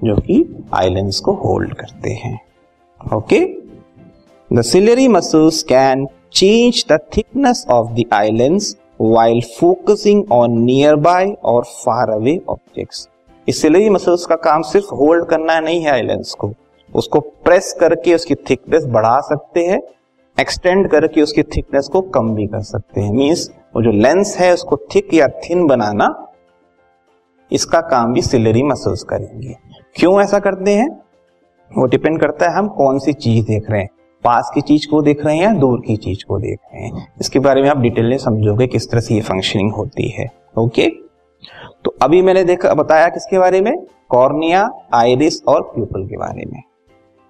जो 0.00 0.16
कि 0.16 0.66
आई 0.74 0.90
लेंस 0.90 1.20
को 1.20 1.32
होल्ड 1.34 1.74
करते 1.74 2.10
हैं। 2.10 2.38
Okay 3.00 3.40
the 4.50 4.62
ciliary 4.62 5.08
muscles 5.08 5.62
can 5.62 6.06
change 6.32 6.84
the 6.92 6.98
thickness 7.16 7.66
of 7.70 7.92
the 7.92 8.04
eye 8.12 8.30
lens 8.30 8.76
while 9.02 9.40
focusing 9.52 10.18
on 10.32 10.52
nearby 10.66 11.22
और 11.44 11.64
far 11.68 12.04
away 12.10 12.34
objects. 12.50 13.08
इसलिए 13.48 13.88
मसल्स 13.90 14.26
का 14.26 14.34
काम 14.34 14.62
सिर्फ़ 14.62 14.94
होल्ड 14.94 15.24
करना 15.24 15.58
नहीं 15.60 15.80
है 15.80 15.90
आइलेंस 15.90 16.34
को। 16.38 16.52
उसको 16.94 17.20
प्रेस 17.20 17.72
करके 17.80 18.14
उसकी 18.14 18.34
थिकनेस 18.50 18.84
बढ़ा 18.86 19.18
सकते 19.20 19.64
हैं 19.66 19.80
एक्सटेंड 20.40 20.90
करके 20.90 21.22
उसकी 21.22 21.42
थिकनेस 21.42 21.88
को 21.88 22.00
कम 22.00 22.34
भी 22.34 22.46
कर 22.46 22.60
सकते 22.60 23.00
हैं। 23.00 23.12
मीन्स 23.12 23.50
वो 23.76 23.82
जो 23.82 23.90
लेंस 23.90 24.36
है, 24.38 24.52
उसको 24.54 24.76
थिक 24.94 25.14
या 25.14 25.28
थिन 25.28 25.66
बनाना, 25.66 26.32
इसका 27.52 27.80
काम 27.80 28.12
भी 28.12 28.22
सिलरी 28.22 28.62
मसल्स 28.62 29.02
करेंगे। 29.02 29.56
क्यों 29.94 30.20
ऐसा 30.20 30.38
करते 30.38 30.74
हैं? 30.74 30.88
वो 31.78 31.86
डिपेंड 31.86 32.20
करता 32.20 32.48
है 32.48 32.56
हम 32.56 32.68
कौन 32.68 32.98
सी 32.98 33.12
चीज़ 33.12 33.46
देख 33.46 33.70
रहे 33.70 33.80
हैं। 33.80 33.88
पास 34.24 34.50
की 34.54 34.60
चीज़ 34.60 34.88
को 34.88 35.02
देख 35.02 35.24
रहे 35.26 35.36
हैं 35.36 35.42
या 35.42 35.54
दूर 35.54 35.82
की 35.86 35.96
चीज़ 35.96 36.24
को 36.28 36.38
देख 36.38 36.58
रहे 36.74 36.82
हैं? 36.82 37.12
इसके 37.20 37.38
बारे 37.38 37.62
में 37.62 37.70
आप 37.70 37.78
डिटेल 37.78 38.10
में 38.10 38.18
समझोगे 38.18 38.66
किस 38.66 38.90
तरह 38.90 39.00
से 39.00 39.14
ये 39.14 39.20
फंक्शनिंग 39.20 39.72
होती 39.72 40.08
है। 40.08 40.26
ओके 40.58 40.90
तो 41.84 41.94
अभी 42.02 42.22
मैंने 42.22 42.44
देखा, 42.44 42.74
बताया 42.74 43.08
किसके 43.08 43.38
बारे 43.38 43.60
में? 43.60 43.86
कॉर्निया 44.08 44.70
आइरिस 44.94 45.42
और 45.44 45.62
प्यूपल 45.62 46.06
के 46.06 46.16
बारे 46.16 46.44
में। 46.46 46.62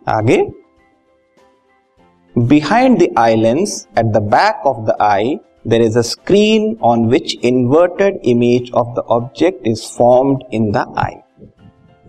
आगे? 0.08 0.63
Behind 2.38 2.98
the 2.98 3.14
eye 3.18 3.36
lens 3.36 3.88
at 3.98 4.04
the 4.04 4.16
back 4.16 4.66
of 4.66 4.76
the 4.76 4.96
eye 5.00 5.40
there 5.68 5.82
is 5.82 5.98
a 5.98 6.02
screen 6.02 6.76
on 6.82 7.06
which 7.06 7.36
inverted 7.44 8.16
image 8.24 8.70
of 8.74 8.88
the 8.88 8.98
object 8.98 9.68
is 9.68 9.82
formed 9.98 10.42
in 10.52 10.70
the 10.72 10.76
eye 10.76 11.12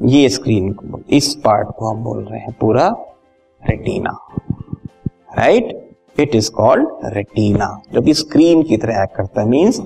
ये 0.01 0.29
स्क्रीन 0.29 0.75
इस 1.09 1.35
पार्ट 1.35 1.67
को 1.77 1.87
हम 1.87 2.03
बोल 2.03 2.23
रहे 2.23 2.39
हैं 2.39 2.55
पूरा 2.61 2.95
retina 3.69 4.17
right 5.37 5.89
it 6.19 6.35
is 6.35 6.51
called 6.51 6.89
retina 7.05 7.81
जो 7.93 8.01
कि 8.01 8.13
स्क्रीन 8.13 8.63
की 8.63 8.77
तरह 8.77 9.03
एक्ट 9.03 9.15
करता 9.15 9.41
है 9.41 9.47
मींस 9.47 9.81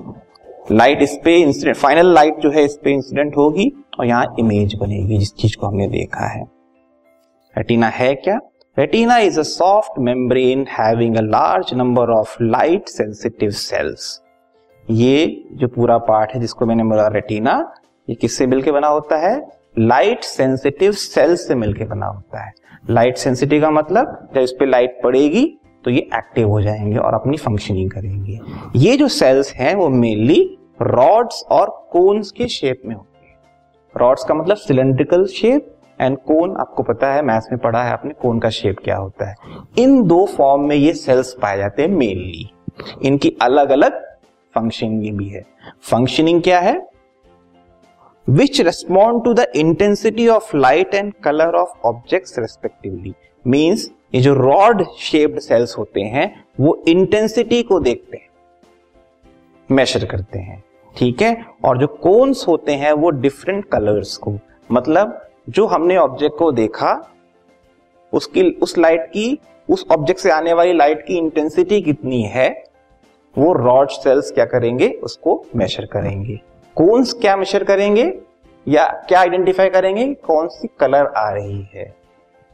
लाइट 0.72 1.02
इस 1.02 1.20
पे 1.24 1.36
इंसिडेंट 1.36 1.76
फाइनल 1.76 2.14
लाइट 2.14 2.38
जो 2.38 2.50
है, 2.50 2.64
इस 2.64 2.78
पे 2.84 2.92
इंसिडेंट 2.92 3.36
होगी 3.36 3.72
और 4.00 4.06
यहाँ 4.06 4.34
इमेज 4.38 4.74
बनेगी, 4.74 5.18
जिस 5.18 5.34
चीज़ 5.34 5.56
को 5.56 5.66
हमने 5.66 5.88
देखा 5.88 6.26
है। 6.26 6.44
रेटिना 7.58 7.88
है 7.88 8.14
क्या? 8.14 8.38
Retina 8.80 9.18
is 9.18 9.40
a 9.40 9.42
soft 9.42 9.98
membrane 9.98 10.66
having 10.70 11.16
a 11.16 11.20
large 11.20 11.74
number 11.74 12.10
of 12.10 12.36
light 12.42 12.88
sensitive 12.88 13.50
cells 13.50 14.22
ये 14.90 15.44
जो 15.52 15.68
पूरा 15.68 15.98
पार्ट 15.98 16.30
है 16.34 16.40
जिसको 16.40 16.66
मैंने 16.66 16.84
बोला 16.84 17.06
रेटिना 17.08 17.72
ये 18.08 18.14
किससे 18.14 18.46
मिलके 18.46 18.72
बना 18.72 18.88
होता 18.88 19.16
है? 19.16 19.48
लाइट 19.78 20.24
सेंसिटिव 20.24 20.92
सेल्स 20.92 21.46
से 21.48 21.54
मिलके 21.54 21.84
बना 21.84 22.06
होता 22.06 22.44
है। 22.44 22.52
लाइट 22.90 23.16
सेंसिटिव 23.16 23.60
का 23.62 23.70
मतलब 23.70 24.28
जब 24.34 24.40
इस 24.40 24.52
पर 24.52 24.66
लाइट 24.66 25.00
पड़ेगी 25.04 25.58
तो 25.84 25.90
ये 25.90 25.98
एक्टिव 25.98 26.48
हो 26.48 26.60
जाएँगे 26.60 26.96
और 26.96 27.14
अपनी 27.14 27.36
फंक्शनिंग 27.36 27.90
करेंगे। 27.90 28.38
ये 28.76 28.96
जो 28.96 29.08
सेल्स 29.08 29.52
हैं, 29.52 29.74
वो 29.74 29.88
मेनली 29.88 30.58
रॉड्स 30.82 31.44
और 31.50 31.88
कोन्स 31.92 32.30
के 32.30 32.48
शेप 32.48 32.82
में 32.86 32.94
होते 32.94 33.26
हैं 33.26 33.38
रॉड्स 33.96 34.24
का 34.24 34.34
मतलब 34.34 34.56
सिलेंड्रिकल 34.56 35.24
शेप 35.26 35.76
एंड 36.00 36.18
कोन 36.18 36.56
आपको 36.56 36.82
पता 36.82 37.12
है 37.12 37.22
मैथ्स 37.22 37.52
में 37.52 37.60
पढ़ा 37.60 37.82
है 37.82 37.92
आपने 37.92 38.14
कोन 38.14 38.38
का 38.38 38.50
शेप 38.50 38.76
क्या 38.84 38.96
होता 38.96 39.28
है? 39.28 39.34
इन 39.78 40.02
दो 40.02 40.26
फॉर्म 40.26 40.62
में 40.62 40.76
ये 40.76 40.92
सेल्स 40.92 41.34
पाए 41.42 41.56
जाते 41.56 41.82
हैं 41.82 41.88
मेनली 41.88 42.52
इनकी 43.02 43.36
अलग 43.42 43.70
अलग 43.70 44.04
फंक्शनिंग 44.54 45.18
भी 45.18 45.28
है. 45.28 45.46
फंक्शनिंग 45.82 46.42
क्या 46.42 46.60
है? 46.60 46.90
Which 48.30 48.60
respond 48.60 49.24
to 49.24 49.34
the 49.34 49.46
intensity 49.56 50.28
of 50.28 50.40
light 50.54 50.90
and 50.90 51.12
color 51.26 51.54
of 51.54 51.66
objects 51.86 52.38
respectively. 52.38 53.12
Means, 53.48 53.78
ये 54.14 54.20
जो 54.20 54.34
रॉड 54.34 54.84
शेप्ड 54.98 55.38
सेल्स 55.38 55.78
होते 55.78 56.00
हैं, 56.00 56.44
वो 56.60 56.82
इंटेंसिटी 56.88 57.62
को 57.62 57.80
देखते 57.80 58.16
हैं. 58.16 58.28
मेजर 59.70 60.04
करते 60.04 60.38
हैं. 60.38 60.64
ठीक 60.96 61.22
है? 61.22 61.44
और 61.64 61.78
जो 61.78 61.86
कोन्स 61.86 62.48
होते 62.48 62.72
हैं, 62.72 62.92
वो 62.92 63.10
डिफरेंट 63.10 63.64
कलर्स 63.64 64.16
को. 64.16 64.38
मतलब 64.72 65.29
जो 65.50 65.66
हमने 65.66 65.96
ऑब्जेक्ट 65.96 66.38
को 66.38 66.52
देखा, 66.52 67.10
उसकी, 68.12 68.50
उस 68.50 68.78
लाइट 68.78 69.00
की, 69.00 69.38
उस 69.70 69.86
ऑब्जेक्ट 69.92 70.20
से 70.20 70.30
आने 70.30 70.52
वाली 70.52 70.72
लाइट 70.72 71.06
की 71.06 71.14
इंटेंसिटी 71.14 71.82
कितनी 71.82 72.22
है, 72.22 72.64
वो 73.38 73.52
रॉड 73.52 73.88
सेल्स 73.88 74.30
क्या 74.30 74.44
करेंगे, 74.44 74.88
उसको 74.88 75.46
मेजर 75.56 75.84
करेंगे। 75.84 76.40
कोन्स 76.76 77.12
क्या 77.12 77.36
मेजर 77.36 77.64
करेंगे, 77.64 78.18
या 78.68 78.86
क्या 79.08 79.20
आइडेंटिफाई 79.20 79.68
करेंगे, 79.68 80.14
कौन 80.14 80.48
सी 80.48 80.68
कलर 80.80 81.06
आ 81.06 81.30
रही 81.30 81.68
है। 81.74 81.96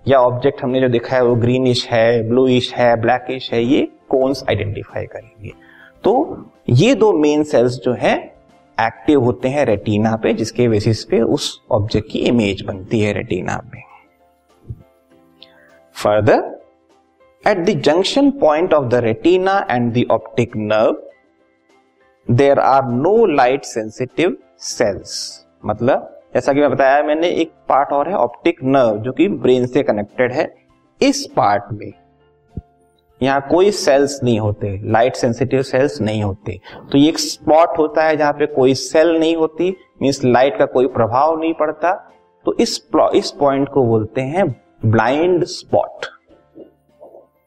या 0.09 0.19
ऑब्जेक्ट 0.21 0.62
हमने 0.62 0.81
जो 0.81 0.88
देखा 0.88 1.17
है, 1.17 1.25
वो 1.25 1.35
ग्रीनिश 1.35 1.88
है 1.88 2.29
ब्लूइश 2.29 2.75
है 2.75 3.00
ब्लैकिश 3.00 3.53
है, 3.53 3.62
ये 3.62 3.88
कोन्स 4.09 4.45
आइडेंटिफाई 4.49 5.07
करेंगे। 5.07 5.53
तो 6.05 6.45
ये 6.69 6.95
दो 6.95 7.12
मेन 7.12 7.43
सेल्स 7.43 7.73
जो 7.73 7.93
है 7.93 8.36
एक्टिव 8.78 9.21
होते 9.21 9.49
हैं 9.49 9.64
रेटिना 9.66 10.14
पे, 10.16 10.33
जिसके 10.33 10.68
बेसिस 10.68 11.04
पे 11.04 11.21
उस 11.21 11.61
ऑब्जेक्ट 11.71 12.11
की 12.11 12.18
इमेज 12.18 12.62
बनती 12.62 13.00
है 13.00 13.12
रेटिना 13.12 13.56
पे. 13.73 13.83
Further 15.97 16.54
at 17.45 17.59
the 17.59 17.80
junction 17.80 18.30
point 18.30 18.75
of 18.75 18.87
the 18.87 18.95
retina 18.95 19.66
and 19.71 19.92
the 19.92 20.04
optic 20.11 20.56
nerve 20.56 21.02
there 22.28 22.59
are 22.59 22.85
no 22.85 23.25
light 23.26 23.64
sensitive 23.64 24.37
cells 24.59 25.47
मतलब 25.64 26.12
जैसा 26.35 26.52
कि 26.52 26.61
मैं 26.61 26.71
बताया, 26.71 27.02
मैंने 27.02 27.28
एक 27.30 27.52
पार्ट 27.68 27.92
और 27.92 28.09
है 28.09 28.14
ऑप्टिक 28.14 28.62
नर्व 28.64 28.99
जो 28.99 29.12
कि 29.12 29.28
ब्रेन 29.28 29.66
से 29.66 29.83
कनेक्टेड 29.83 30.33
है, 30.33 30.45
इस 31.00 31.26
पार्ट 31.37 31.73
में. 31.73 31.92
यहाँ 33.23 33.46
कोई 33.50 33.70
सेल्स 33.70 34.18
नहीं 34.25 34.38
होते 34.40 34.70
लाइट 34.92 35.16
सेंसिटिव 35.16 35.62
सेल्स 35.62 36.00
नहीं 36.00 36.23
होते। 36.23 36.58
तो 36.92 36.99
ये 36.99 37.08
एक 37.08 37.18
स्पॉट 37.18 37.78
होता 37.78 38.04
है 38.04 38.16
जहाँ 38.16 38.32
पे 38.32 38.46
कोई 38.46 38.75
सेल 38.75 39.16
नहीं 39.18 39.37
होती 39.37 39.75
मीन्स 40.02 40.25
लाइट 40.25 40.58
का 40.58 40.66
कोई 40.66 40.87
प्रभाव 40.96 41.38
नहीं 41.40 41.54
पड़ता। 41.54 41.92
तो 42.46 42.56
इस 42.61 42.76
इस 43.14 43.30
पॉइंट 43.30 43.68
को 43.68 43.85
बोलते 43.85 44.20
हैं 44.20 44.49
ब्लाइंड 44.87 45.44
स्पॉट 45.44 46.06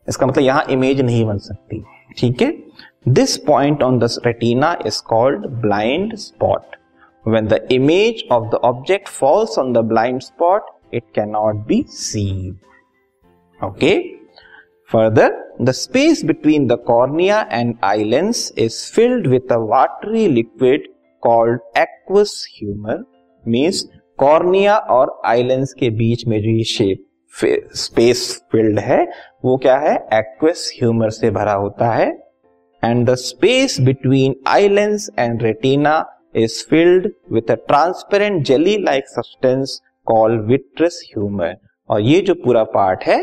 इसका 0.07 0.27
मतलब 0.27 0.43
यहाँ 0.43 0.65
इमेज 0.69 1.01
नहीं 1.01 1.25
बन 1.25 1.37
सकती। 1.37 1.83
ठीक 2.17 2.41
है? 2.41 2.51
This 3.07 3.37
point 3.37 3.83
on 3.83 3.99
the 3.99 4.09
retina 4.25 4.77
is 4.85 5.01
called 5.07 5.47
blind 5.61 6.15
spot 6.17 6.75
when 7.25 7.47
the 7.47 7.57
image 7.75 8.21
of 8.31 8.45
the 8.51 8.59
object 8.67 9.09
falls 9.13 9.55
on 9.61 9.73
the 9.73 9.81
blind 9.87 10.23
spot, 10.23 10.69
it 10.91 11.03
cannot 11.15 11.57
be 11.67 11.79
seen. 11.95 12.53
Okay 13.59 13.91
further 14.89 15.27
the 15.59 15.71
space 15.71 16.23
between 16.25 16.67
the 16.67 16.73
cornea 16.87 17.39
and 17.51 17.73
eye lens 17.83 18.51
is 18.57 18.91
filled 18.95 19.27
with 19.27 19.51
a 19.51 19.55
watery 19.57 20.27
liquid 20.27 20.87
called 21.23 21.59
aqueous 21.77 22.33
humour 22.57 23.03
means 23.45 23.83
cornea 24.17 24.77
और 24.77 25.21
eye lens 25.25 25.73
के 25.73 25.89
बीच 25.89 26.25
में 26.27 26.41
जो 26.41 26.49
ये 26.49 26.63
shape 26.63 27.05
space 27.75 28.21
field 28.51 28.79
है, 28.79 29.03
वो 29.45 29.57
क्या 29.57 29.75
है? 29.77 29.95
एक्वस 30.13 30.71
ह्यूमर 30.79 31.09
से 31.09 31.31
भरा 31.31 31.53
होता 31.53 31.89
है। 31.91 32.07
And 32.83 33.09
the 33.09 33.15
space 33.15 33.79
between 33.81 34.35
eye lens 34.47 35.09
and 35.19 35.43
retina 35.43 35.93
is 36.35 36.63
filled 36.69 37.11
with 37.33 37.51
a 37.51 37.55
transparent 37.67 38.43
jelly 38.45 38.77
like 38.77 39.07
substance 39.07 39.79
called 40.05 40.41
vitreous 40.41 41.01
humour 41.07 41.55
और 41.89 42.01
ये 42.01 42.21
जो 42.21 42.33
पूरा 42.33 42.63
पार्ट 42.63 43.03
है 43.03 43.19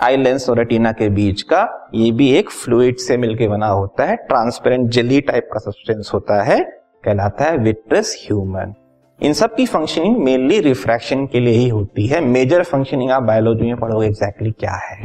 आई 0.00 0.16
लेंस 0.16 0.48
और 0.50 0.58
रेटिना 0.58 0.92
के 0.92 1.08
बीच 1.08 1.42
का, 1.42 1.90
ये 1.94 2.10
भी 2.10 2.30
एक 2.30 2.50
फ्लूइड 2.50 2.96
से 2.96 3.16
मिलकर 3.16 3.48
बना 3.48 3.66
होता 3.66 4.04
है, 4.04 4.16
ट्रांसपेरेंट 4.16 4.90
जेली 4.90 5.20
टाइप 5.20 5.48
का 5.52 5.58
सब्सटेंस 5.58 6.10
होता 6.14 6.42
है, 6.42 6.60
कहलाता 7.04 7.44
है 7.44 7.56
विट्रस 7.56 8.26
ह्यूमन 8.26 8.74
इन 9.22 9.32
सब 9.32 9.54
की 9.54 9.66
फंक्शनिंग 9.66 10.16
मेनली 10.16 10.60
रिफ्रैक्शन 10.60 11.26
के 11.26 11.40
लिए 11.40 11.54
ही 11.54 11.68
होती 11.68 12.06
है। 12.06 12.20
मेजर 12.20 12.62
फंक्शनिंग 12.62 13.10
आप 13.10 13.22
बायोलॉजी 13.22 13.66
में 13.66 13.76
पढ़ोगे 13.76 14.06
एग्जैक्टली 14.06 14.50
क्या 14.50 14.72
है? 14.72 15.02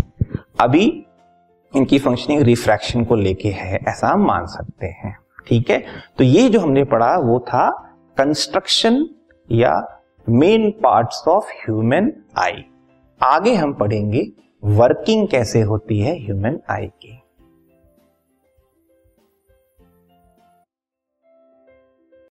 अभी 0.59 1.05
इनकी 1.75 1.99
फंक्शनिंग 1.99 2.41
रिफ्रैक्शन 2.41 3.03
को 3.03 3.15
लेके 3.15 3.49
है, 3.49 3.79
ऐसा 3.87 4.07
हम 4.07 4.25
मान 4.25 4.45
सकते 4.45 4.85
हैं। 4.85 5.17
ठीक 5.47 5.69
है? 5.69 5.83
तो 6.17 6.23
ये 6.23 6.49
जो 6.49 6.59
हमने 6.59 6.83
पढ़ा, 6.83 7.17
वो 7.17 7.39
था 7.39 7.69
कंस्ट्रक्शन 8.17 9.05
या 9.51 10.01
main 10.29 10.69
parts 10.71 11.23
of 11.27 11.45
human 11.45 12.11
eye 12.37 12.65
आगे 13.23 13.53
हम 13.55 13.73
पढ़ेंगे 13.73 14.31
वर्किंग 14.63 15.27
कैसे 15.27 15.61
होती 15.61 15.99
है 15.99 16.25
ह्यूमन 16.25 16.59
आई 16.69 16.87
की? 16.87 17.22